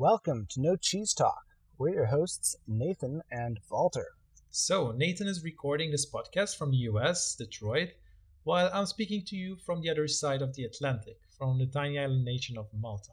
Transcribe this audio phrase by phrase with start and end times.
[0.00, 1.42] Welcome to No Cheese Talk.
[1.76, 4.06] We're your hosts, Nathan and Walter.
[4.48, 7.88] So, Nathan is recording this podcast from the US, Detroit,
[8.44, 11.98] while I'm speaking to you from the other side of the Atlantic, from the tiny
[11.98, 13.10] island nation of Malta.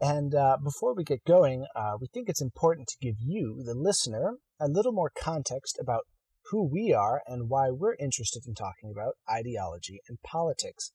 [0.00, 3.74] And uh, before we get going, uh, we think it's important to give you, the
[3.74, 6.06] listener, a little more context about
[6.52, 10.92] who we are and why we're interested in talking about ideology and politics.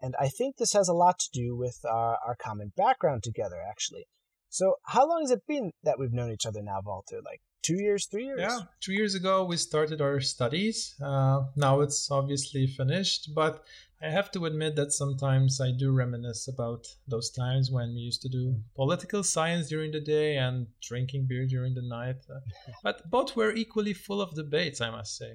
[0.00, 3.56] And I think this has a lot to do with uh, our common background together,
[3.68, 4.06] actually.
[4.54, 7.20] So, how long has it been that we've known each other now, Walter?
[7.24, 8.38] Like two years, three years?
[8.38, 10.94] Yeah, two years ago we started our studies.
[11.02, 13.64] Uh, now it's obviously finished, but
[14.00, 18.22] I have to admit that sometimes I do reminisce about those times when we used
[18.22, 22.18] to do political science during the day and drinking beer during the night.
[22.30, 22.38] Uh,
[22.84, 25.32] but both were equally full of debates, I must say.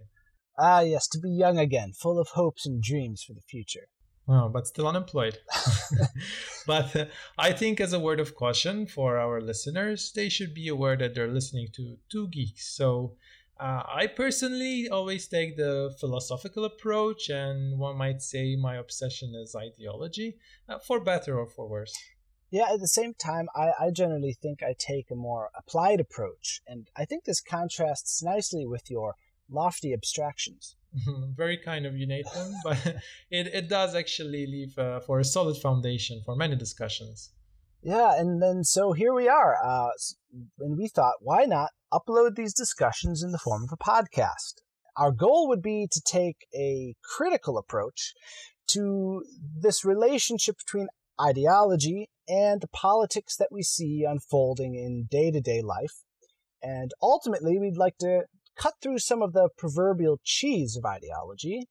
[0.58, 3.90] Ah, yes, to be young again, full of hopes and dreams for the future.
[4.30, 5.40] But still unemployed.
[6.68, 7.06] but uh,
[7.38, 11.16] I think, as a word of caution for our listeners, they should be aware that
[11.16, 12.68] they're listening to two geeks.
[12.76, 13.16] So,
[13.60, 19.56] uh, I personally always take the philosophical approach, and one might say my obsession is
[19.56, 20.38] ideology,
[20.70, 21.94] uh, for better or for worse.
[22.52, 26.62] Yeah, at the same time, I, I generally think I take a more applied approach,
[26.68, 29.16] and I think this contrasts nicely with your
[29.50, 30.76] lofty abstractions.
[31.36, 32.78] Very kind of you, Nathan, but
[33.32, 37.32] it, it does actually leave uh, for a solid foundation for many discussions.
[37.82, 39.56] Yeah, and then so here we are.
[39.64, 39.92] Uh,
[40.60, 44.62] and we thought, why not upload these discussions in the form of a podcast?
[44.98, 48.14] Our goal would be to take a critical approach
[48.72, 49.24] to
[49.62, 50.88] this relationship between
[51.22, 56.04] ideology and the politics that we see unfolding in day to day life.
[56.62, 58.24] And ultimately, we'd like to
[58.60, 61.68] cut through some of the proverbial cheese of ideology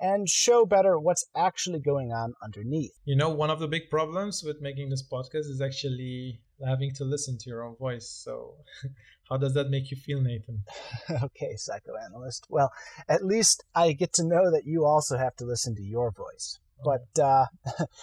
[0.00, 2.92] and show better what's actually going on underneath.
[3.04, 7.04] You know, one of the big problems with making this podcast is actually having to
[7.04, 8.08] listen to your own voice.
[8.08, 8.54] So,
[9.30, 10.62] how does that make you feel, Nathan?
[11.22, 12.46] okay, psychoanalyst.
[12.48, 12.72] Well,
[13.08, 16.58] at least I get to know that you also have to listen to your voice.
[16.80, 16.96] Oh.
[17.14, 17.46] But uh,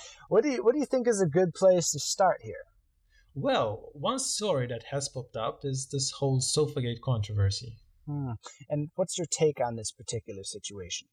[0.29, 2.66] what do you what do you think is a good place to start here?
[3.33, 7.78] Well, one story that has popped up is this whole Sofagate controversy.
[8.07, 8.31] Hmm.
[8.69, 11.09] And what's your take on this particular situation?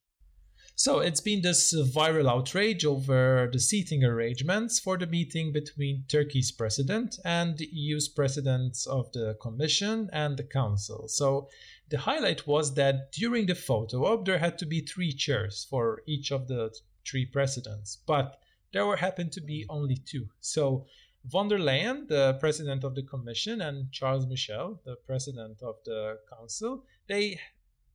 [0.76, 6.50] So it's been this viral outrage over the seating arrangements for the meeting between Turkey's
[6.50, 11.06] president and the EU's presidents of the Commission and the Council.
[11.08, 11.48] So
[11.90, 16.02] the highlight was that during the photo op, there had to be three chairs for
[16.06, 16.74] each of the
[17.06, 18.38] three presidents, but
[18.72, 20.28] there were happened to be only two.
[20.40, 20.86] So
[21.24, 26.18] von der Leyen, the president of the Commission, and Charles Michel, the president of the
[26.30, 27.40] Council, they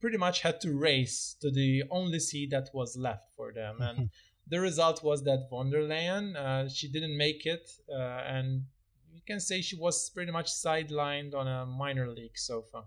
[0.00, 3.80] pretty much had to race to the only seat that was left for them.
[3.80, 4.10] And
[4.48, 8.64] the result was that von der Leyen, uh, she didn't make it, uh, and
[9.12, 12.84] you can say she was pretty much sidelined on a minor league sofa.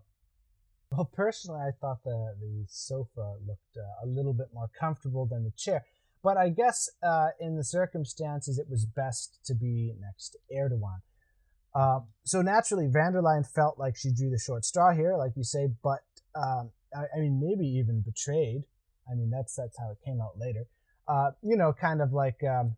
[0.92, 5.44] Well, personally, I thought the the sofa looked uh, a little bit more comfortable than
[5.44, 5.84] the chair.
[6.24, 11.02] But I guess uh, in the circumstances, it was best to be next to Erdogan.
[11.76, 15.34] Uh, so naturally, van der Leyen felt like she drew the short straw here, like
[15.36, 16.04] you say, but
[16.36, 18.64] um, I, I, mean, maybe even betrayed.
[19.12, 20.66] I mean, that's that's how it came out later.
[21.08, 22.76] Uh, you know, kind of like um,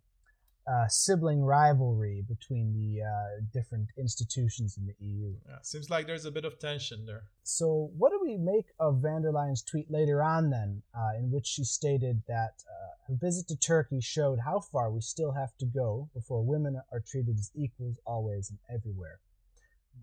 [0.68, 5.34] uh, sibling rivalry between the uh, different institutions in the EU.
[5.48, 7.24] Yeah, seems like there's a bit of tension there.
[7.44, 11.32] So, what do we make of van der Leyen's tweet later on, then, uh, in
[11.32, 15.56] which she stated that uh, her visit to Turkey showed how far we still have
[15.58, 19.20] to go before women are treated as equals always and everywhere?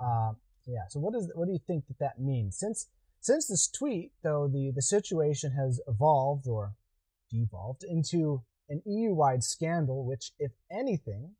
[0.00, 0.32] Uh,
[0.66, 0.86] yeah.
[0.88, 2.56] So, what is what do you think that that means?
[2.56, 2.86] Since
[3.20, 6.74] since this tweet, though, the the situation has evolved or
[7.30, 11.32] devolved into an EU wide scandal, which, if anything,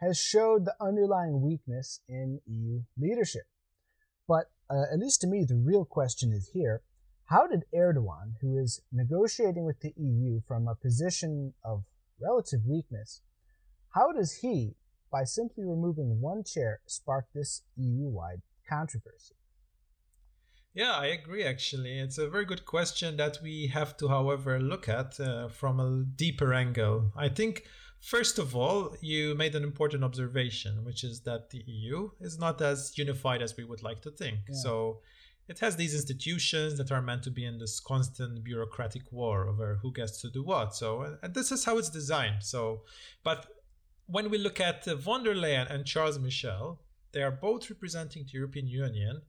[0.00, 3.44] has showed the underlying weakness in EU leadership.
[4.26, 6.82] But uh, at least to me, the real question is here
[7.26, 11.84] how did Erdogan, who is negotiating with the EU from a position of
[12.20, 13.22] relative weakness,
[13.94, 14.74] how does he,
[15.10, 19.36] by simply removing one chair, spark this EU wide controversy?
[20.74, 22.00] Yeah, I agree, actually.
[22.00, 26.04] It's a very good question that we have to, however, look at uh, from a
[26.16, 27.12] deeper angle.
[27.16, 27.64] I think,
[28.00, 32.60] first of all, you made an important observation, which is that the EU is not
[32.60, 34.40] as unified as we would like to think.
[34.48, 34.56] Yeah.
[34.56, 35.00] So
[35.46, 39.78] it has these institutions that are meant to be in this constant bureaucratic war over
[39.80, 40.74] who gets to do what.
[40.74, 42.42] So, and this is how it's designed.
[42.42, 42.82] So,
[43.22, 43.46] but
[44.06, 46.80] when we look at uh, von der Leyen and Charles Michel,
[47.12, 49.22] they are both representing the European Union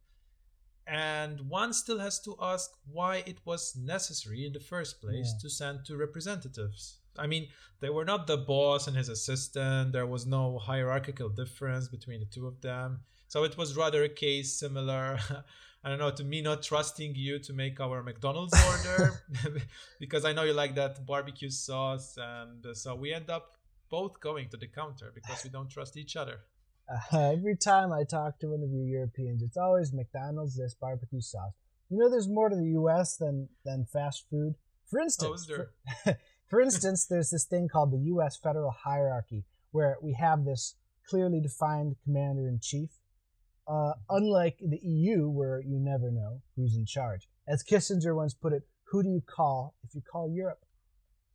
[0.88, 5.42] and one still has to ask why it was necessary in the first place yeah.
[5.42, 7.48] to send two representatives I mean,
[7.80, 9.94] they were not the boss and his assistant.
[9.94, 13.02] There was no hierarchical difference between the two of them.
[13.28, 15.20] So it was rather a case similar.
[15.84, 18.54] I don't know, to me not trusting you to make our McDonald's
[18.88, 19.22] order
[20.00, 22.18] because I know you like that barbecue sauce.
[22.18, 23.56] And so we end up
[23.90, 26.40] both going to the counter because we don't trust each other.
[26.90, 31.22] Uh, every time I talk to one of you Europeans, it's always McDonald's, this barbecue
[31.22, 31.54] sauce.
[31.90, 33.16] You know, there's more to the U.S.
[33.18, 34.56] than than fast food.
[34.90, 35.74] For instance, oh,
[36.04, 36.18] for,
[36.50, 38.38] for instance, there's this thing called the U.S.
[38.38, 40.76] federal hierarchy, where we have this
[41.08, 42.90] clearly defined commander in chief,
[43.68, 47.28] uh, unlike the EU, where you never know who's in charge.
[47.48, 50.66] As Kissinger once put it, who do you call if you call Europe?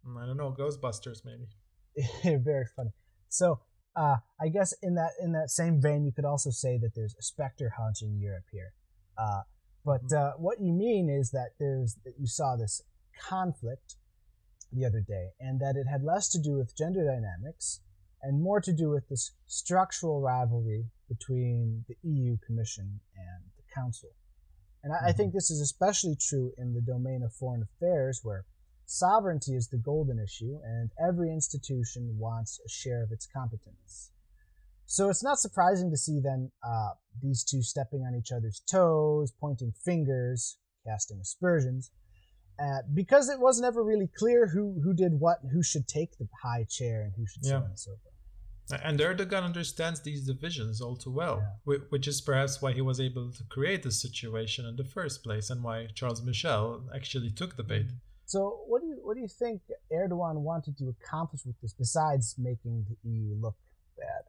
[0.07, 2.39] Mm, I don't know, Ghostbusters maybe.
[2.43, 2.91] Very funny.
[3.29, 3.61] So
[3.97, 7.15] uh, I guess in that in that same vein, you could also say that there's
[7.19, 8.73] a specter haunting Europe here.
[9.19, 9.43] Uh,
[9.85, 10.17] but mm-hmm.
[10.17, 12.83] uh, what you mean is that there's that you saw this
[13.29, 13.97] conflict
[14.73, 17.81] the other day, and that it had less to do with gender dynamics
[18.23, 24.11] and more to do with this structural rivalry between the EU Commission and the Council.
[24.83, 25.07] And I, mm-hmm.
[25.07, 28.45] I think this is especially true in the domain of foreign affairs, where
[28.91, 34.11] sovereignty is the golden issue, and every institution wants a share of its competence.
[34.87, 36.91] So it's not surprising to see then uh,
[37.23, 41.93] these two stepping on each other's toes, pointing fingers, casting aspersions,
[42.59, 46.27] uh, because it wasn't ever really clear who who did what, who should take the
[46.43, 48.11] high chair, and who should sit on the sofa.
[48.85, 51.79] And Erdogan understands these divisions all too well, yeah.
[51.91, 55.49] which is perhaps why he was able to create this situation in the first place,
[55.51, 57.87] and why Charles Michel actually took the bait.
[58.31, 59.61] So, what do you what do you think
[59.93, 63.57] Erdogan wanted to accomplish with this, besides making the EU look
[63.99, 64.23] bad?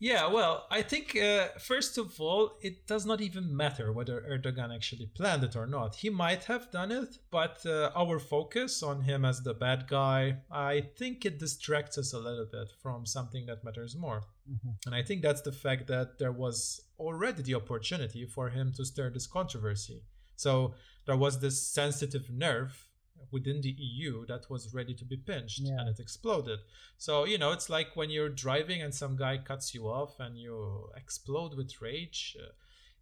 [0.00, 4.74] Yeah, well, I think uh, first of all, it does not even matter whether Erdogan
[4.74, 5.94] actually planned it or not.
[5.94, 10.38] He might have done it, but uh, our focus on him as the bad guy,
[10.50, 14.22] I think it distracts us a little bit from something that matters more.
[14.50, 14.70] Mm-hmm.
[14.86, 18.84] And I think that's the fact that there was already the opportunity for him to
[18.84, 20.02] stir this controversy.
[20.34, 20.74] So
[21.06, 22.87] there was this sensitive nerve
[23.30, 25.78] within the EU that was ready to be pinched yeah.
[25.78, 26.60] and it exploded.
[26.96, 30.38] So, you know, it's like when you're driving and some guy cuts you off and
[30.38, 32.36] you explode with rage.
[32.40, 32.48] Uh,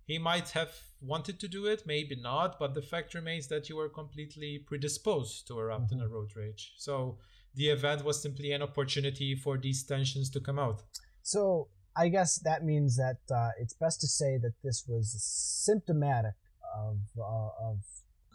[0.04, 3.76] he might have wanted to do it, maybe not, but the fact remains that you
[3.76, 6.00] were completely predisposed to erupt mm-hmm.
[6.00, 6.74] in a road rage.
[6.76, 7.18] So
[7.54, 10.82] the event was simply an opportunity for these tensions to come out.
[11.22, 15.16] So I guess that means that uh, it's best to say that this was
[15.64, 16.34] symptomatic
[16.76, 17.78] of, uh, of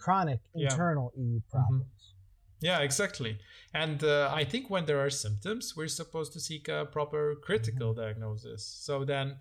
[0.02, 1.24] chronic internal yeah.
[1.24, 1.52] EU mm-hmm.
[1.52, 1.86] problems.
[1.86, 2.66] Mm-hmm.
[2.66, 3.40] Yeah, exactly.
[3.74, 7.92] And uh, I think when there are symptoms, we're supposed to seek a proper critical
[7.92, 8.02] mm-hmm.
[8.02, 8.64] diagnosis.
[8.86, 9.38] So then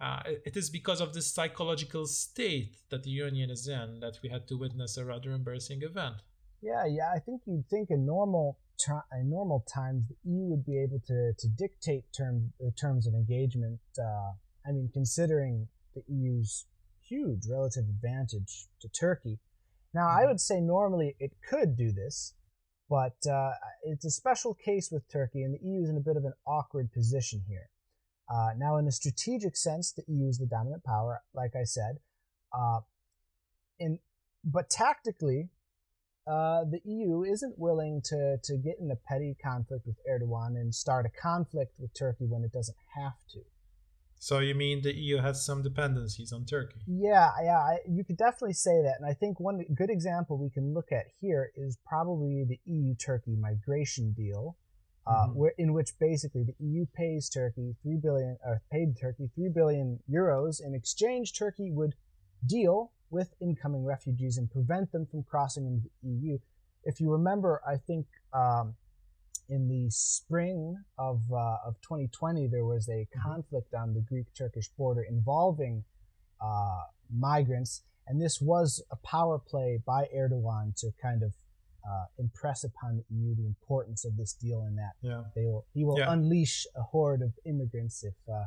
[0.00, 4.30] uh, it is because of this psychological state that the union is in that we
[4.30, 6.16] had to witness a rather embarrassing event.
[6.62, 7.10] Yeah, yeah.
[7.14, 11.00] I think you'd think in normal ter- in normal times the EU would be able
[11.06, 13.80] to, to dictate term, the terms of engagement.
[13.98, 14.32] Uh,
[14.66, 16.66] I mean, considering the EU's
[17.08, 19.38] huge relative advantage to Turkey,
[19.94, 22.34] now, I would say normally it could do this,
[22.88, 23.52] but uh,
[23.84, 26.34] it's a special case with Turkey, and the EU is in a bit of an
[26.46, 27.68] awkward position here.
[28.32, 31.98] Uh, now, in a strategic sense, the EU is the dominant power, like I said.
[32.52, 32.80] Uh,
[33.78, 33.98] in,
[34.44, 35.50] but tactically,
[36.26, 40.74] uh, the EU isn't willing to, to get in a petty conflict with Erdogan and
[40.74, 43.40] start a conflict with Turkey when it doesn't have to.
[44.22, 46.78] So you mean the EU has some dependencies on Turkey?
[46.86, 48.94] Yeah, yeah, I, you could definitely say that.
[49.00, 53.34] And I think one good example we can look at here is probably the EU-Turkey
[53.34, 54.56] migration deal,
[55.08, 55.34] uh, mm-hmm.
[55.34, 59.98] where in which basically the EU pays Turkey three billion, or paid Turkey three billion
[60.08, 61.36] euros in exchange.
[61.36, 61.94] Turkey would
[62.46, 66.38] deal with incoming refugees and prevent them from crossing into the EU.
[66.84, 68.76] If you remember, I think um,
[69.48, 73.20] in the spring of uh, of 2020, there was a mm-hmm.
[73.20, 75.84] conflict on the Greek-Turkish border involving
[76.40, 76.82] uh,
[77.14, 81.32] migrants, and this was a power play by Erdogan to kind of
[81.84, 85.22] uh, impress upon the EU the importance of this deal, and that yeah.
[85.34, 86.12] they will he will yeah.
[86.12, 88.44] unleash a horde of immigrants if uh,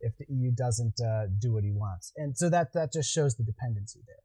[0.00, 3.36] if the EU doesn't uh, do what he wants, and so that that just shows
[3.36, 4.16] the dependency there.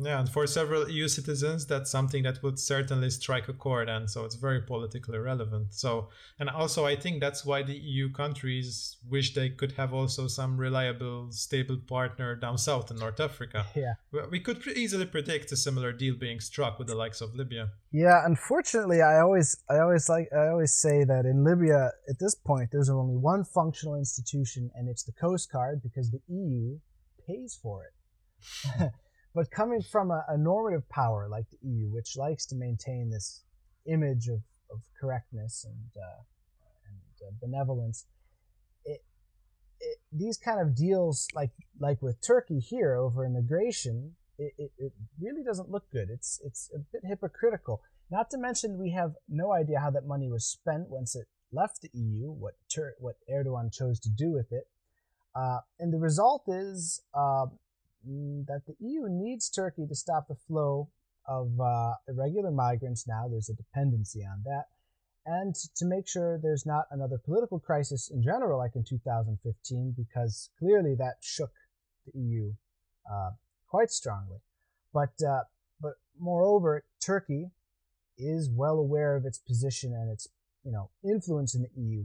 [0.00, 4.08] Yeah, and for several EU citizens, that's something that would certainly strike a chord, and
[4.08, 5.74] so it's very politically relevant.
[5.74, 10.28] So, and also, I think that's why the EU countries wish they could have also
[10.28, 13.66] some reliable, stable partner down south in North Africa.
[13.78, 13.94] Yeah,
[14.30, 17.70] we could easily predict a similar deal being struck with the likes of Libya.
[17.92, 22.34] Yeah, unfortunately, I always, I always like, I always say that in Libya, at this
[22.34, 26.78] point, there's only one functional institution, and it's the Coast Guard because the EU
[27.26, 28.92] pays for it.
[29.38, 33.44] But coming from a, a normative power like the EU, which likes to maintain this
[33.86, 36.22] image of of correctness and uh,
[36.88, 38.06] and uh, benevolence.
[38.84, 39.04] It,
[39.78, 44.92] it, these kind of deals, like like with Turkey here over immigration, it, it, it
[45.20, 46.08] really doesn't look good.
[46.10, 47.80] It's it's a bit hypocritical.
[48.10, 51.82] Not to mention, we have no idea how that money was spent once it left
[51.82, 52.32] the EU.
[52.32, 54.64] What Tur- what Erdogan chose to do with it,
[55.36, 57.46] uh, and the result is uh,
[58.04, 60.90] that the EU needs Turkey to stop the flow
[61.26, 63.06] of uh, irregular migrants.
[63.06, 64.64] Now there's a dependency on that,
[65.26, 70.50] and to make sure there's not another political crisis in general, like in 2015, because
[70.58, 71.52] clearly that shook
[72.06, 72.52] the EU
[73.10, 73.30] uh,
[73.68, 74.38] quite strongly.
[74.92, 75.42] But uh,
[75.80, 77.50] but moreover, Turkey
[78.16, 80.28] is well aware of its position and its
[80.64, 82.04] you know influence in the EU,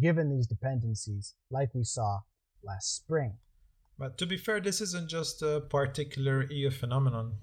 [0.00, 2.20] given these dependencies, like we saw
[2.62, 3.34] last spring.
[3.98, 7.34] But to be fair, this isn't just a particular EU phenomenon.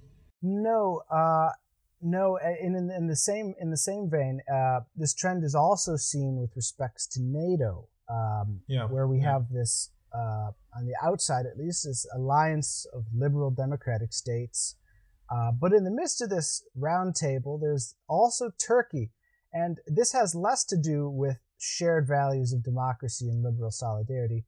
[0.41, 1.49] No, uh,
[2.01, 2.37] no.
[2.37, 6.37] In, in, in the same in the same vein, uh, this trend is also seen
[6.39, 9.33] with respects to NATO, um, yeah, where we yeah.
[9.33, 14.75] have this uh, on the outside, at least, this alliance of liberal democratic states.
[15.29, 19.11] Uh, but in the midst of this roundtable, there's also Turkey,
[19.53, 24.45] and this has less to do with shared values of democracy and liberal solidarity.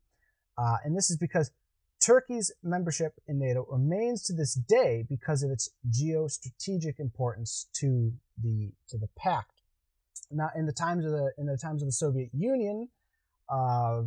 [0.58, 1.52] Uh, and this is because
[2.02, 8.72] Turkey's membership in NATO remains to this day because of its geostrategic importance to the
[8.90, 9.62] to the pact.
[10.32, 12.90] Now, in the times of the in the times of the Soviet Union,
[13.50, 14.04] uh,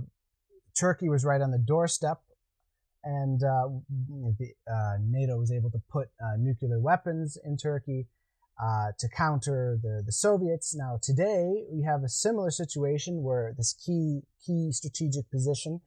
[0.78, 2.20] Turkey was right on the doorstep,
[3.04, 3.68] and uh,
[4.38, 8.08] the, uh, NATO was able to put uh, nuclear weapons in Turkey
[8.60, 10.74] uh, to counter the, the Soviets.
[10.74, 15.80] Now, today we have a similar situation where this key key strategic position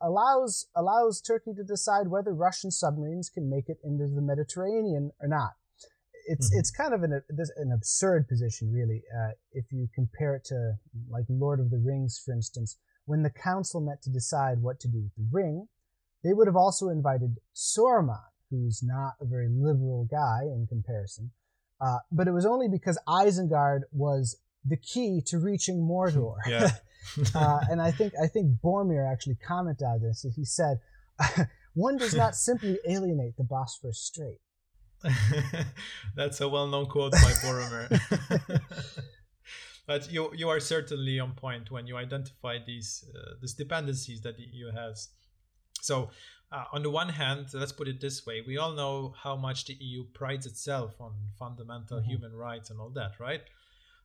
[0.00, 5.28] allows allows Turkey to decide whether Russian submarines can make it into the Mediterranean or
[5.28, 5.52] not.
[6.26, 6.58] It's mm-hmm.
[6.58, 7.22] it's kind of an
[7.56, 10.74] an absurd position, really, uh, if you compare it to
[11.10, 12.76] like Lord of the Rings, for instance.
[13.06, 15.68] When the council met to decide what to do with the ring,
[16.22, 21.30] they would have also invited Saruman, who's not a very liberal guy in comparison.
[21.80, 24.36] Uh, but it was only because Isengard was
[24.68, 26.36] the key to reaching Mordor.
[26.48, 26.70] Yeah.
[27.34, 30.26] uh, and I think I think Boromir actually commented on this.
[30.34, 30.80] He said,
[31.74, 34.38] "One does not simply alienate the Bosphorus Strait."
[36.16, 38.60] That's a well-known quote by Boromir.
[39.86, 44.36] but you you are certainly on point when you identify these uh, these dependencies that
[44.36, 45.08] the EU has.
[45.80, 46.10] So.
[46.50, 49.66] Uh, on the one hand, let's put it this way: we all know how much
[49.66, 52.08] the EU prides itself on fundamental mm-hmm.
[52.08, 53.42] human rights and all that, right?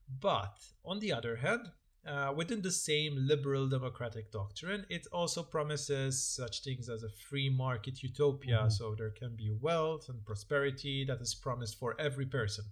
[0.08, 1.72] But on the other hand,
[2.06, 7.50] uh, within the same liberal democratic doctrine, it also promises such things as a free
[7.50, 8.70] market utopia, mm-hmm.
[8.70, 12.66] so there can be wealth and prosperity that is promised for every person.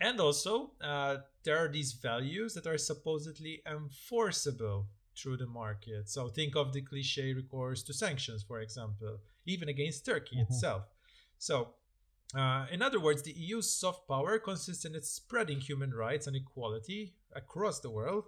[0.00, 4.86] And also, uh, there are these values that are supposedly enforceable
[5.16, 6.08] through the market.
[6.08, 10.52] So think of the cliche recourse to sanctions, for example, even against Turkey mm-hmm.
[10.52, 10.84] itself.
[11.38, 11.74] So
[12.34, 16.36] uh, in other words, the EU's soft power consists in its spreading human rights and
[16.36, 18.24] equality across the world,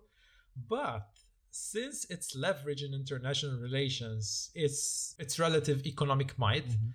[0.69, 1.07] but
[1.51, 6.89] since its leverage in international relations is its relative economic might, mm-hmm.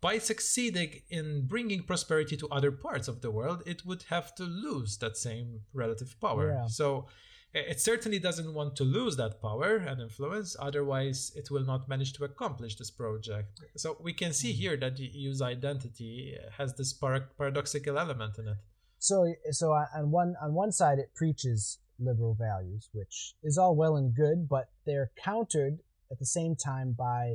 [0.00, 4.44] by succeeding in bringing prosperity to other parts of the world, it would have to
[4.44, 6.50] lose that same relative power.
[6.50, 6.66] Yeah.
[6.66, 7.06] So
[7.54, 12.12] it certainly doesn't want to lose that power and influence, otherwise, it will not manage
[12.14, 13.60] to accomplish this project.
[13.76, 14.60] So we can see mm-hmm.
[14.60, 18.56] here that the EU's identity has this par- paradoxical element in it.
[18.98, 23.96] So, so on one on one side, it preaches liberal values, which is all well
[23.96, 25.78] and good, but they're countered
[26.10, 27.34] at the same time by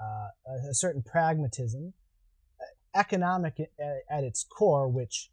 [0.00, 0.28] uh,
[0.70, 1.92] a certain pragmatism,
[2.60, 3.68] uh, economic at,
[4.10, 5.30] at its core, which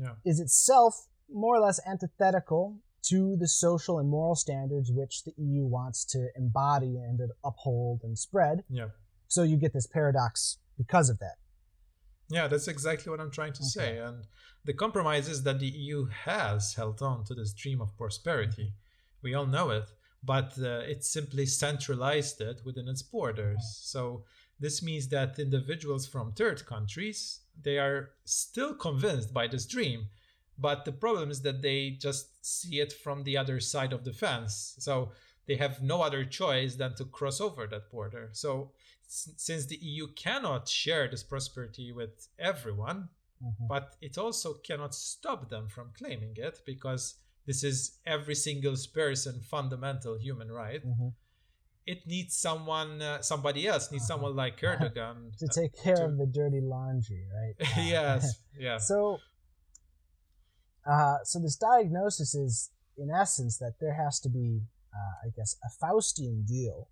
[0.00, 0.12] yeah.
[0.24, 5.64] is itself more or less antithetical to the social and moral standards which the EU
[5.64, 8.64] wants to embody and uphold and spread.
[8.68, 8.88] Yeah.
[9.28, 11.36] So you get this paradox because of that.
[12.30, 13.68] Yeah, that's exactly what I'm trying to okay.
[13.68, 13.98] say.
[13.98, 14.24] And
[14.64, 18.72] the compromise is that the EU has held on to this dream of prosperity.
[19.22, 19.90] We all know it,
[20.22, 23.80] but uh, it simply centralized it within its borders.
[23.82, 24.24] So
[24.60, 30.06] this means that individuals from third countries they are still convinced by this dream,
[30.58, 34.12] but the problem is that they just see it from the other side of the
[34.12, 34.74] fence.
[34.78, 35.12] So
[35.46, 38.30] they have no other choice than to cross over that border.
[38.32, 38.72] So
[39.06, 43.08] since the EU cannot share this prosperity with everyone,
[43.42, 43.66] mm-hmm.
[43.66, 47.14] but it also cannot stop them from claiming it because
[47.46, 50.86] this is every single person fundamental human right.
[50.86, 51.08] Mm-hmm.
[51.86, 54.14] It needs someone, uh, somebody else needs uh-huh.
[54.20, 56.04] someone like Erdogan to take care to...
[56.04, 57.54] of the dirty laundry, right?
[57.78, 58.76] yes, yeah.
[58.76, 59.18] So
[60.86, 64.62] Uh, so this diagnosis is, in essence, that there has to be,
[64.94, 66.88] uh, I guess, a Faustian deal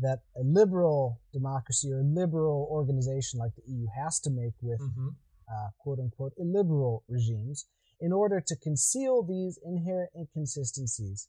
[0.00, 4.80] that a liberal democracy or a liberal organization like the EU has to make with
[4.80, 5.08] mm-hmm.
[5.48, 7.66] uh, quote unquote illiberal regimes
[8.00, 11.28] in order to conceal these inherent inconsistencies.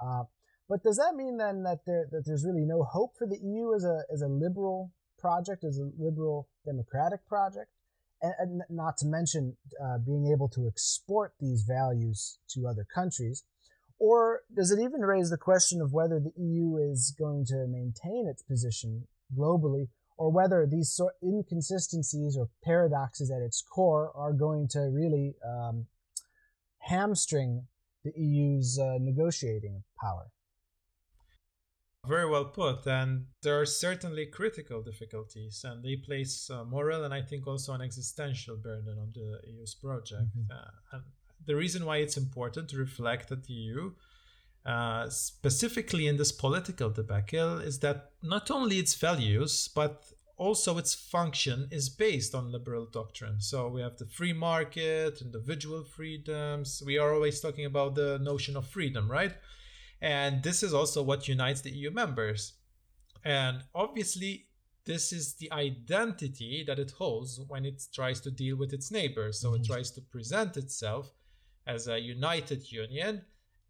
[0.00, 0.22] Uh,
[0.68, 3.74] but does that mean then that there that there's really no hope for the EU
[3.74, 7.70] as a as a liberal project, as a liberal democratic project,
[8.38, 13.44] and not to mention uh, being able to export these values to other countries?
[13.98, 18.26] Or does it even raise the question of whether the EU is going to maintain
[18.28, 24.68] its position globally, or whether these sort inconsistencies or paradoxes at its core are going
[24.68, 25.86] to really um,
[26.78, 27.66] hamstring
[28.04, 30.30] the EU's uh, negotiating power?
[32.06, 32.86] Very well put.
[32.86, 37.72] And there are certainly critical difficulties, and they place uh, moral and I think also
[37.72, 40.36] an existential burden on the EU's project.
[40.36, 40.52] Mm-hmm.
[40.52, 41.02] Uh, and
[41.46, 43.92] the reason why it's important to reflect at the EU,
[44.66, 50.04] uh, specifically in this political debacle, is that not only its values, but
[50.36, 53.40] also its function is based on liberal doctrine.
[53.40, 56.82] So we have the free market, individual freedoms.
[56.84, 59.32] We are always talking about the notion of freedom, right?
[60.04, 62.52] And this is also what unites the EU members.
[63.24, 64.48] And obviously,
[64.84, 69.40] this is the identity that it holds when it tries to deal with its neighbors.
[69.40, 69.62] So mm-hmm.
[69.62, 71.10] it tries to present itself
[71.66, 73.22] as a united union.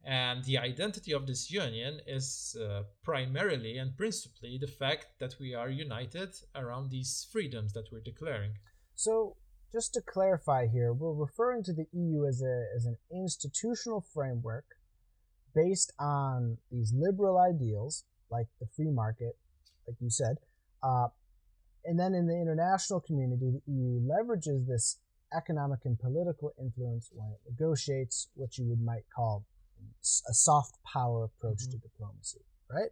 [0.02, 5.54] And the identity of this union is uh, primarily and principally the fact that we
[5.54, 8.54] are united around these freedoms that we're declaring.
[8.96, 9.36] So,
[9.72, 14.64] just to clarify here, we're referring to the EU as, a, as an institutional framework
[15.54, 19.36] based on these liberal ideals, like the free market,
[19.86, 20.36] like you said.
[20.82, 21.08] Uh,
[21.84, 24.98] and then in the international community, the EU leverages this
[25.36, 29.44] economic and political influence when it negotiates what you would might call
[30.28, 31.72] a soft power approach mm-hmm.
[31.72, 32.90] to diplomacy, right?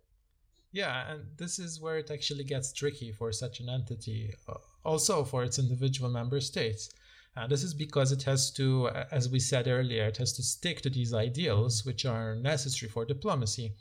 [0.73, 5.23] Yeah, and this is where it actually gets tricky for such an entity, uh, also
[5.25, 6.89] for its individual member states.
[7.35, 10.83] And this is because it has to, as we said earlier, it has to stick
[10.83, 13.75] to these ideals which are necessary for diplomacy.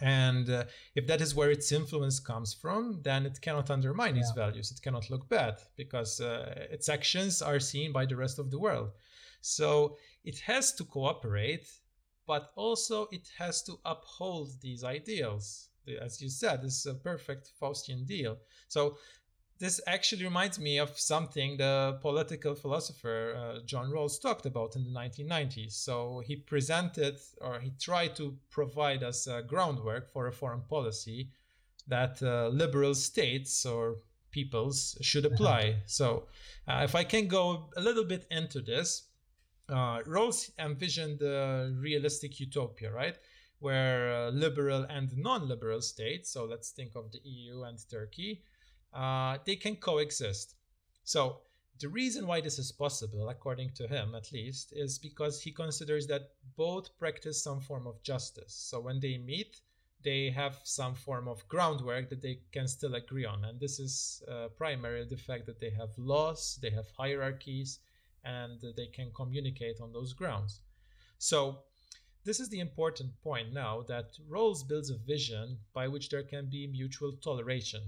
[0.00, 0.64] And uh,
[0.94, 4.22] if that is where its influence comes from, then it cannot undermine yeah.
[4.22, 4.70] its values.
[4.70, 8.58] It cannot look bad because uh, its actions are seen by the rest of the
[8.58, 8.92] world.
[9.40, 11.68] So it has to cooperate,
[12.26, 15.68] but also it has to uphold these ideals.
[16.00, 18.36] As you said, this is a perfect Faustian deal.
[18.68, 18.96] So
[19.60, 24.84] this actually reminds me of something the political philosopher uh, John Rawls talked about in
[24.84, 25.72] the 1990s.
[25.72, 31.28] So he presented or he tried to provide us a groundwork for a foreign policy
[31.86, 33.96] that uh, liberal states or
[34.30, 35.34] peoples should uh-huh.
[35.34, 35.76] apply.
[35.84, 36.26] So
[36.66, 39.08] uh, if I can go a little bit into this,
[39.68, 43.18] uh, Rawls envisioned a realistic utopia, right?
[43.58, 48.42] Where uh, liberal and non-liberal states, so let's think of the EU and Turkey,
[48.92, 50.54] uh, they can coexist.
[51.04, 51.40] So
[51.80, 56.06] the reason why this is possible, according to him at least, is because he considers
[56.08, 58.52] that both practice some form of justice.
[58.52, 59.60] So when they meet,
[60.02, 63.44] they have some form of groundwork that they can still agree on.
[63.44, 67.78] And this is uh, primarily the fact that they have laws, they have hierarchies,
[68.24, 70.60] and they can communicate on those grounds.
[71.18, 71.60] So
[72.24, 76.50] this is the important point now that Rawls builds a vision by which there can
[76.50, 77.82] be mutual toleration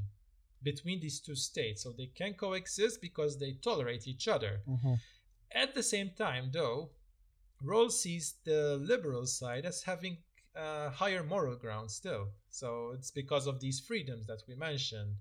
[0.63, 1.83] between these two states.
[1.83, 4.61] So they can coexist because they tolerate each other.
[4.69, 4.95] Mm-hmm.
[5.55, 6.91] At the same time, though,
[7.65, 10.19] Rawls sees the liberal side as having
[10.57, 12.29] uh, higher moral ground still.
[12.51, 15.17] So it's because of these freedoms that we mentioned.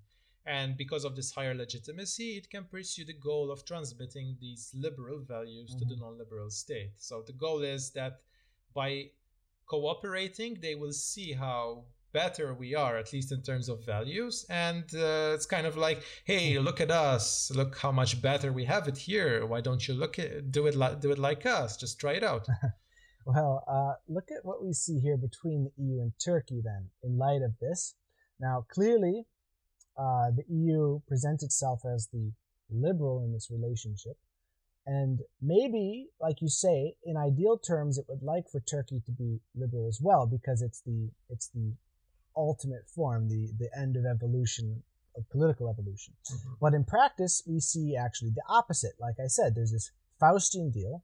[0.46, 5.20] And because of this higher legitimacy, it can pursue the goal of transmitting these liberal
[5.20, 5.80] values mm-hmm.
[5.80, 6.04] to the mm-hmm.
[6.04, 6.94] non liberal state.
[6.98, 8.22] So the goal is that
[8.74, 9.12] by
[9.68, 14.46] cooperating, they will see how better we are, at least in terms of values.
[14.50, 17.52] And uh, it's kind of like, hey, look at us!
[17.54, 19.46] Look how much better we have it here.
[19.46, 21.78] Why don't you look at do it like do it like us?
[21.78, 22.48] Just try it out.
[23.26, 26.62] well, uh, look at what we see here between the EU and Turkey.
[26.64, 27.96] Then, in light of this,
[28.40, 29.26] now clearly,
[29.98, 32.32] uh, the EU presents itself as the
[32.70, 34.18] liberal in this relationship.
[34.86, 39.40] And maybe, like you say, in ideal terms, it would like for Turkey to be
[39.56, 41.74] liberal as well, because it's the it's the
[42.36, 44.84] ultimate form, the, the end of evolution,
[45.16, 46.14] of political evolution.
[46.32, 46.54] Mm-hmm.
[46.62, 48.94] But in practice, we see actually the opposite.
[49.00, 49.92] Like I said, there's this
[50.22, 51.04] Faustian deal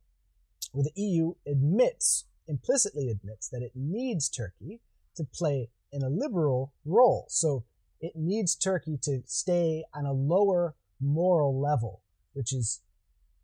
[0.72, 4.82] where the EU admits, implicitly admits, that it needs Turkey
[5.16, 7.26] to play in a liberal role.
[7.30, 7.66] So
[8.00, 12.02] it needs Turkey to stay on a lower moral level,
[12.34, 12.82] which is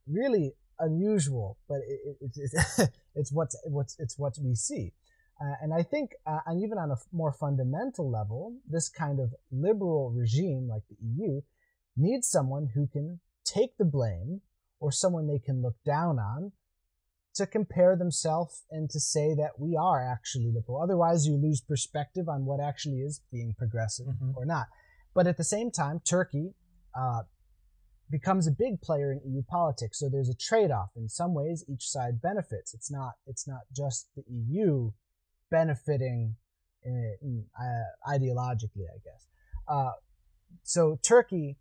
[0.08, 2.32] really unusual, but it, it,
[2.78, 4.94] it, it's what's what's it's what we see.
[5.42, 9.34] Uh, and I think, uh, and even on a more fundamental level, this kind of
[9.52, 11.42] liberal regime like the EU
[11.98, 14.42] needs someone who can take the blame
[14.80, 16.52] or someone they can look down on
[17.36, 20.82] to compare themselves and to say that we are actually liberal.
[20.82, 24.32] Otherwise, you lose perspective on what actually is being progressive mm-hmm.
[24.36, 24.68] or not.
[25.16, 26.54] But at the same time, Turkey
[26.96, 27.24] uh,
[28.10, 30.00] becomes a big player in EU politics.
[30.00, 30.90] So there's a trade-off.
[30.96, 32.74] In some ways, each side benefits.
[32.74, 33.14] It's not.
[33.26, 34.92] It's not just the EU
[35.54, 36.36] benefiting
[36.84, 39.28] in, in, uh, ideologically, I guess.
[39.68, 39.92] Uh,
[40.64, 41.58] so Turkey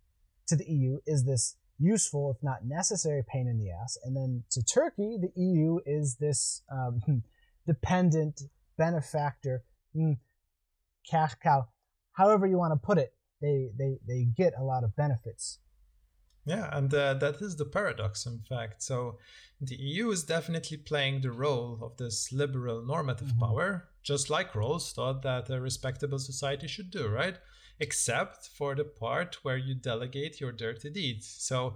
[0.47, 3.97] to the EU is this useful, if not necessary, pain in the ass.
[4.03, 7.23] And then to Turkey, the EU is this um,
[7.67, 8.41] dependent
[8.77, 9.63] benefactor,
[9.95, 10.17] mm,
[11.09, 11.67] cash cow,
[12.13, 13.13] however you want to put it.
[13.41, 15.59] They, they, they get a lot of benefits.
[16.45, 18.83] Yeah, and uh, that is the paradox, in fact.
[18.83, 19.17] So
[19.61, 23.39] the EU is definitely playing the role of this liberal normative mm-hmm.
[23.39, 27.37] power, just like Rawls thought that a respectable society should do, right?
[27.79, 31.27] except for the part where you delegate your dirty deeds.
[31.39, 31.75] So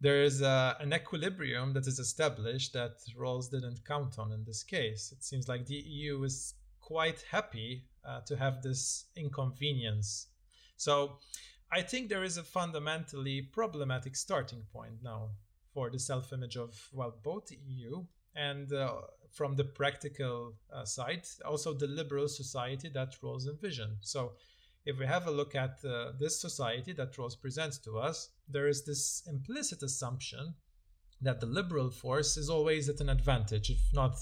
[0.00, 4.62] there is a, an equilibrium that is established that Rawls didn't count on in this
[4.62, 5.12] case.
[5.12, 10.28] It seems like the EU is quite happy uh, to have this inconvenience.
[10.76, 11.18] So
[11.70, 15.30] I think there is a fundamentally problematic starting point now
[15.74, 18.04] for the self image of, well, both EU
[18.34, 18.92] and uh,
[19.32, 23.98] from the practical uh, side, also the liberal society that Rawls envisioned.
[24.00, 24.32] So
[24.86, 28.68] if we have a look at uh, this society that Rawls presents to us, there
[28.68, 30.54] is this implicit assumption
[31.20, 34.16] that the liberal force is always at an advantage, if not,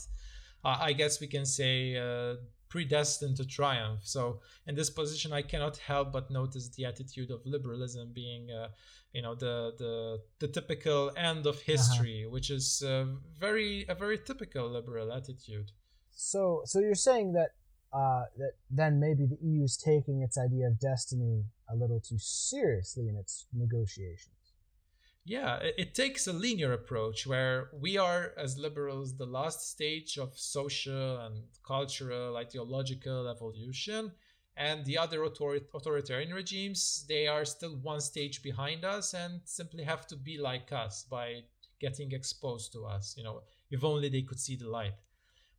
[0.64, 2.36] uh, I guess we can say, uh,
[2.68, 4.00] predestined to triumph.
[4.04, 8.68] So in this position, I cannot help but notice the attitude of liberalism being, uh,
[9.12, 11.72] you know, the the the typical end of uh-huh.
[11.72, 12.32] history, uh-huh.
[12.32, 13.06] which is uh,
[13.38, 15.72] very a very typical liberal attitude.
[16.10, 17.50] So so you're saying that
[17.92, 22.18] uh, that then maybe the EU is taking its idea of destiny a little too
[22.18, 24.35] seriously in its negotiations.
[25.28, 30.38] Yeah, it takes a linear approach where we are, as liberals, the last stage of
[30.38, 34.12] social and cultural, ideological evolution,
[34.56, 39.82] and the other author- authoritarian regimes, they are still one stage behind us and simply
[39.82, 41.42] have to be like us by
[41.80, 43.16] getting exposed to us.
[43.16, 44.94] You know, if only they could see the light.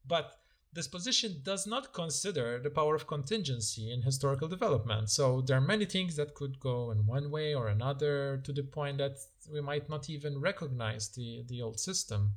[0.08, 0.32] But
[0.78, 5.10] this position does not consider the power of contingency in historical development.
[5.10, 8.62] So there are many things that could go in one way or another to the
[8.62, 9.18] point that
[9.52, 12.34] we might not even recognize the, the old system.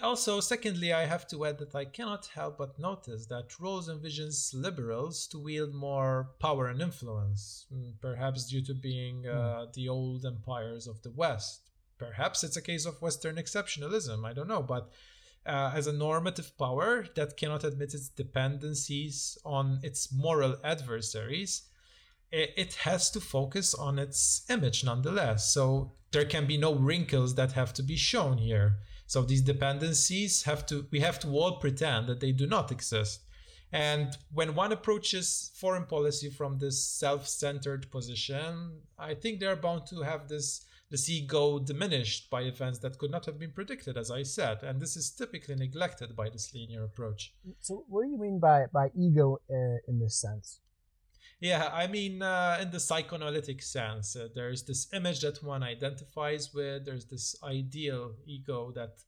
[0.00, 4.54] Also, secondly, I have to add that I cannot help but notice that Rawls envisions
[4.54, 9.32] liberals to wield more power and influence, mm, perhaps due to being uh,
[9.66, 9.72] mm.
[9.72, 11.70] the old empires of the West.
[11.98, 14.92] Perhaps it's a case of Western exceptionalism, I don't know, but
[15.46, 21.62] uh, as a normative power that cannot admit its dependencies on its moral adversaries,
[22.32, 25.52] it has to focus on its image nonetheless.
[25.52, 28.78] So there can be no wrinkles that have to be shown here.
[29.06, 33.20] So these dependencies have to, we have to all pretend that they do not exist.
[33.72, 39.86] And when one approaches foreign policy from this self centered position, I think they're bound
[39.88, 44.10] to have this the ego diminished by events that could not have been predicted, as
[44.10, 47.32] I said, and this is typically neglected by this linear approach.
[47.60, 50.60] So, what do you mean by by ego uh, in this sense?
[51.40, 56.52] Yeah, I mean, uh, in the psychoanalytic sense, uh, there's this image that one identifies
[56.52, 56.84] with.
[56.84, 58.98] There's this ideal ego that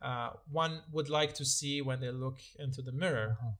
[0.00, 3.36] uh, one would like to see when they look into the mirror.
[3.40, 3.50] Uh-huh.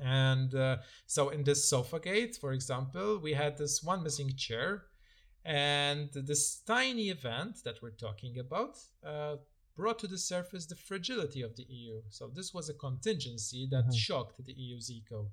[0.00, 4.84] And uh, so, in this sofa gate, for example, we had this one missing chair
[5.46, 9.36] and this tiny event that we're talking about uh,
[9.76, 12.02] brought to the surface the fragility of the EU.
[12.08, 13.94] So this was a contingency that mm-hmm.
[13.94, 15.28] shocked the EU's ego.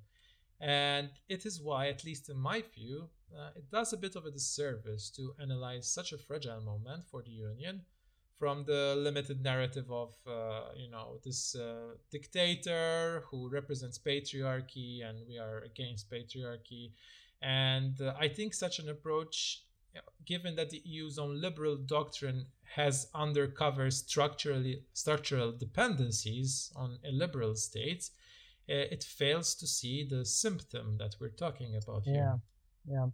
[0.61, 4.25] And it is why, at least in my view, uh, it does a bit of
[4.25, 7.81] a disservice to analyze such a fragile moment for the Union
[8.37, 15.17] from the limited narrative of, uh, you know, this uh, dictator who represents patriarchy and
[15.27, 16.91] we are against patriarchy.
[17.41, 19.63] And uh, I think such an approach
[20.25, 28.11] given that the EU's own liberal doctrine has undercover structurally structural dependencies on illiberal states,
[28.69, 32.39] uh, it fails to see the symptom that we're talking about here.
[32.87, 33.07] Yeah, yeah.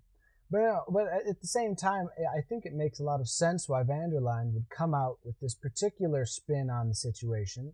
[0.52, 3.70] But, uh, but at the same time, I think it makes a lot of sense
[3.70, 7.74] why van der Leyen would come out with this particular spin on the situation.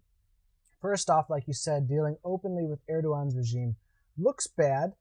[0.81, 3.77] First off, like you said, dealing openly with Erdogan's regime
[4.17, 4.93] looks bad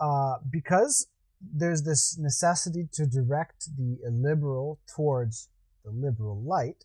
[0.00, 1.08] uh, because
[1.40, 5.48] there's this necessity to direct the illiberal towards
[5.84, 6.84] the liberal light.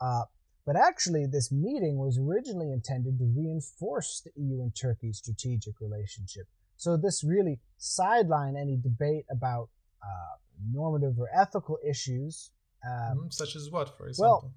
[0.00, 0.24] Uh,
[0.64, 6.46] but actually, this meeting was originally intended to reinforce the EU and Turkey's strategic relationship.
[6.76, 9.68] So this really sidelined any debate about
[10.02, 10.36] uh,
[10.72, 12.50] normative or ethical issues.
[12.84, 14.40] Um, mm, such as what, for example?
[14.42, 14.52] Well,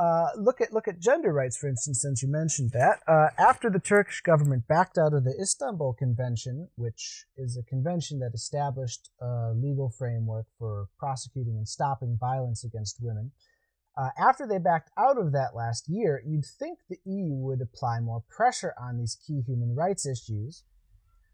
[0.00, 3.00] uh, look at look at gender rights, for instance, since you mentioned that.
[3.06, 8.18] Uh, after the Turkish government backed out of the Istanbul Convention, which is a convention
[8.20, 13.32] that established a legal framework for prosecuting and stopping violence against women,
[13.94, 18.00] uh, after they backed out of that last year, you'd think the EU would apply
[18.00, 20.64] more pressure on these key human rights issues,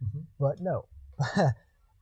[0.03, 0.23] mm-hmm.
[0.41, 0.87] but no.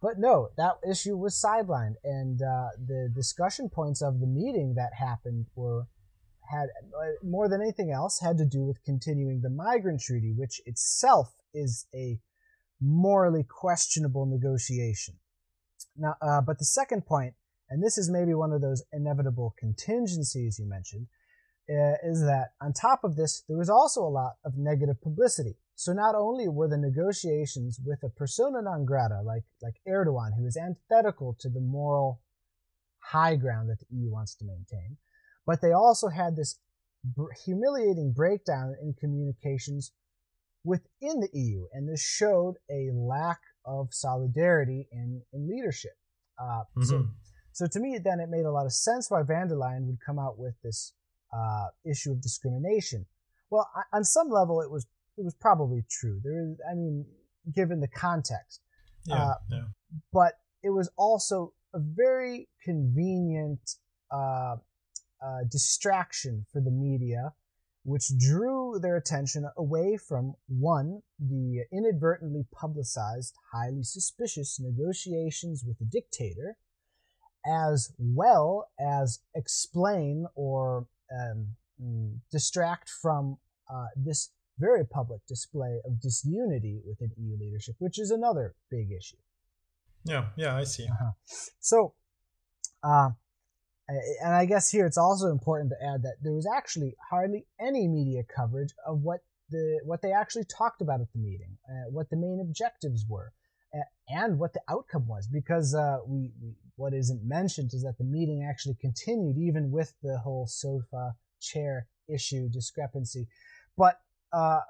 [0.00, 4.94] but no, that issue was sidelined, and uh, the discussion points of the meeting that
[4.94, 5.86] happened were
[6.50, 10.60] had uh, more than anything else had to do with continuing the migrant treaty, which
[10.66, 12.18] itself is a
[12.80, 15.14] morally questionable negotiation.
[15.96, 17.34] Now, uh, but the second point,
[17.70, 21.06] and this is maybe one of those inevitable contingencies you mentioned,
[21.70, 25.56] uh, is that on top of this, there was also a lot of negative publicity.
[25.76, 30.46] So not only were the negotiations with a persona non grata like like Erdogan, who
[30.46, 32.20] is antithetical to the moral
[32.98, 34.98] high ground that the EU wants to maintain,
[35.46, 36.58] but they also had this
[37.44, 39.92] humiliating breakdown in communications
[40.64, 45.92] within the EU, and this showed a lack of solidarity in, in leadership.
[46.40, 46.82] Uh, mm-hmm.
[46.84, 47.06] So,
[47.52, 49.98] so to me, then it made a lot of sense why van der Leyen would
[50.04, 50.94] come out with this
[51.32, 53.06] uh, issue of discrimination.
[53.50, 56.20] Well, on some level, it was it was probably true.
[56.24, 57.06] There is, I mean,
[57.54, 58.60] given the context,
[59.06, 59.62] yeah, uh, yeah.
[60.12, 63.76] but it was also a very convenient
[65.24, 67.32] uh, distraction for the media,
[67.84, 75.84] which drew their attention away from one, the inadvertently publicized, highly suspicious negotiations with the
[75.84, 76.56] dictator,
[77.46, 81.48] as well as explain or um,
[81.82, 83.38] mm, distract from
[83.72, 89.16] uh, this very public display of disunity within EU leadership, which is another big issue.
[90.04, 90.86] Yeah, yeah, I see.
[90.86, 91.12] Uh-huh.
[91.60, 91.94] So,
[92.82, 93.10] uh,
[93.88, 97.86] and I guess here it's also important to add that there was actually hardly any
[97.86, 99.20] media coverage of what
[99.50, 103.32] the what they actually talked about at the meeting, uh, what the main objectives were,
[103.74, 105.26] uh, and what the outcome was.
[105.26, 109.92] Because uh, we, we, what isn't mentioned is that the meeting actually continued even with
[110.02, 113.28] the whole sofa chair issue discrepancy,
[113.76, 114.00] but
[114.32, 114.60] uh,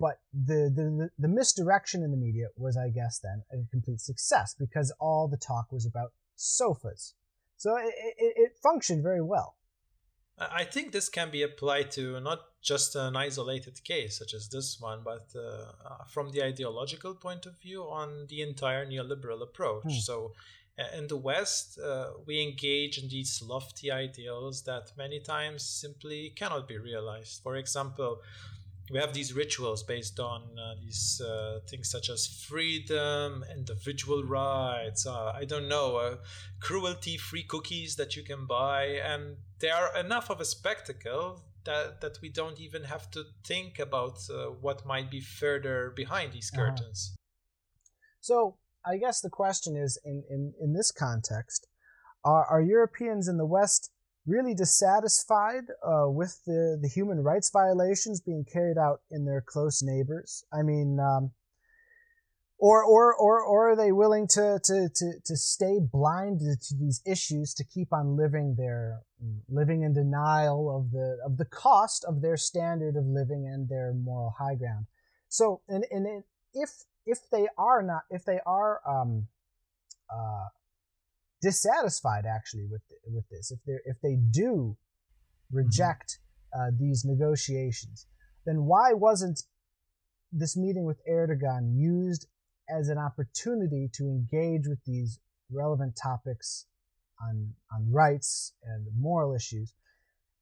[0.00, 4.54] but the, the the misdirection in the media was, I guess, then a complete success
[4.58, 7.14] because all the talk was about sofas
[7.62, 9.56] so it, it, it functioned very well.
[10.38, 14.80] I think this can be applied to not just an isolated case such as this
[14.80, 19.84] one, but uh, uh from the ideological point of view on the entire neoliberal approach.
[19.84, 20.00] Hmm.
[20.08, 20.32] So,
[20.78, 26.30] uh, in the West, uh, we engage in these lofty ideals that many times simply
[26.34, 27.42] cannot be realized.
[27.42, 28.22] For example,
[28.92, 35.06] we have these rituals based on uh, these uh, things such as freedom, individual rights,
[35.06, 36.16] uh, I don't know, uh,
[36.60, 38.84] cruelty free cookies that you can buy.
[39.02, 43.78] And they are enough of a spectacle that, that we don't even have to think
[43.78, 46.66] about uh, what might be further behind these uh-huh.
[46.66, 47.16] curtains.
[48.20, 51.66] So I guess the question is in, in, in this context,
[52.26, 53.90] are, are Europeans in the West
[54.26, 59.82] really dissatisfied uh, with the, the human rights violations being carried out in their close
[59.82, 60.44] neighbors?
[60.52, 61.32] I mean, um,
[62.62, 67.02] or, or, or, or are they willing to, to, to, to stay blind to these
[67.04, 69.00] issues to keep on living their
[69.48, 73.92] living in denial of the of the cost of their standard of living and their
[73.92, 74.86] moral high ground?
[75.28, 76.22] So, and, and
[76.54, 79.26] if if they are not if they are um,
[80.08, 80.46] uh,
[81.42, 83.50] dissatisfied actually with with this.
[83.50, 84.76] If they if they do
[85.50, 86.18] reject
[86.56, 88.06] uh, these negotiations
[88.44, 89.42] then why wasn't
[90.32, 92.26] this meeting with Erdogan used
[92.68, 95.18] as an opportunity to engage with these
[95.50, 96.66] relevant topics
[97.20, 99.74] on on rights and moral issues?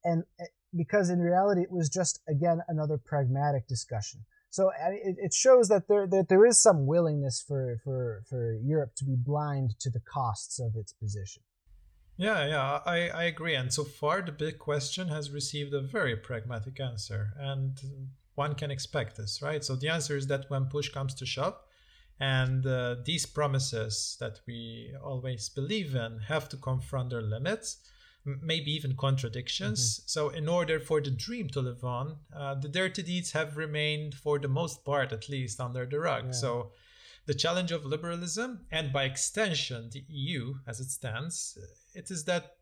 [0.04, 0.44] And eh,
[0.76, 5.88] because in reality it was just again another pragmatic discussion so it, it shows that
[5.88, 10.00] there that there is some willingness for, for, for Europe to be blind to the
[10.00, 11.42] costs of its position.
[12.16, 13.54] Yeah, yeah, I, I agree.
[13.54, 17.30] And so far, the big question has received a very pragmatic answer.
[17.38, 17.80] And
[18.34, 19.64] one can expect this, right?
[19.64, 21.56] So the answer is that when push comes to shove,
[22.18, 27.78] and uh, these promises that we always believe in have to confront their limits,
[28.24, 29.80] maybe even contradictions.
[29.80, 30.02] Mm-hmm.
[30.06, 34.14] So, in order for the dream to live on, uh, the dirty deeds have remained,
[34.14, 36.26] for the most part at least, under the rug.
[36.26, 36.32] Yeah.
[36.32, 36.72] So,
[37.26, 41.56] the challenge of liberalism, and by extension, the EU as it stands,
[41.94, 42.56] it is that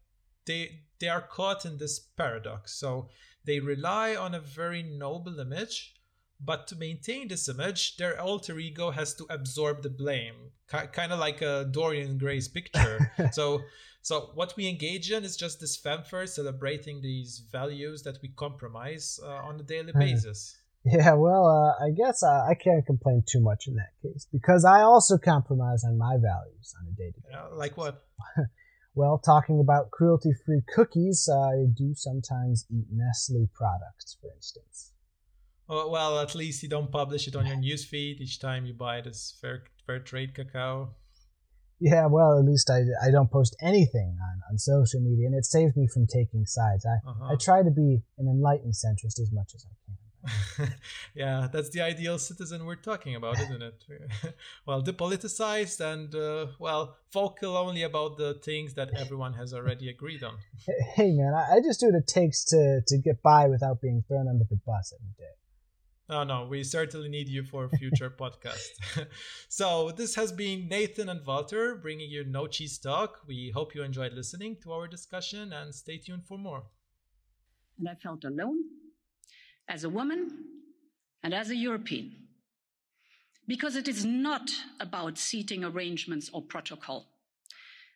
[0.49, 2.75] they they are caught in this paradox.
[2.75, 3.09] So
[3.45, 5.95] they rely on a very noble image,
[6.41, 11.13] but to maintain this image, their alter ego has to absorb the blame, K- kind
[11.13, 13.13] of like a Dorian Gray's picture.
[13.33, 13.63] so
[14.03, 19.19] so what we engage in is just this fanfare celebrating these values that we compromise
[19.23, 20.57] uh, on a daily basis.
[20.85, 24.65] Yeah, well, uh, I guess uh, I can't complain too much in that case because
[24.65, 27.57] I also compromise on my values on a day to day.
[27.57, 28.07] Like what?
[28.95, 34.93] well, talking about cruelty free cookies, I do sometimes eat Nestle products, for instance.
[35.69, 39.37] Well, at least you don't publish it on your newsfeed each time you buy this
[39.41, 40.95] fair, fair trade cacao.
[41.81, 45.45] Yeah, well, at least I, I don't post anything on, on social media, and it
[45.45, 46.85] saves me from taking sides.
[46.85, 47.33] I, uh-huh.
[47.33, 49.99] I try to be an enlightened centrist as much as I can.
[51.15, 53.85] yeah, that's the ideal citizen we're talking about, isn't it?
[54.67, 60.25] well, depoliticized and, uh, well, vocal only about the things that everyone has already agreed
[60.25, 60.37] on.
[60.95, 64.03] Hey, man, I, I just do what it takes to, to get by without being
[64.09, 65.35] thrown under the bus every day.
[66.11, 68.71] Oh, no, we certainly need you for a future podcast.
[69.49, 73.21] so, this has been Nathan and Walter bringing you No Cheese Talk.
[73.27, 76.63] We hope you enjoyed listening to our discussion and stay tuned for more.
[77.79, 78.57] And I felt alone
[79.69, 80.47] as a woman
[81.23, 82.13] and as a European.
[83.47, 87.07] Because it is not about seating arrangements or protocol.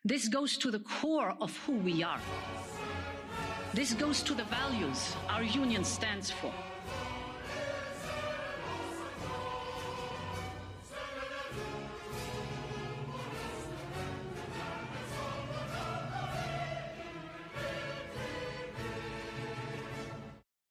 [0.05, 2.21] This goes to the core of who we are.
[3.73, 6.53] This goes to the values our union stands for.